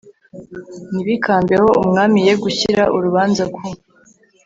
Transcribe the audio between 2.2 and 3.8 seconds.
ye gushyira urubanza ku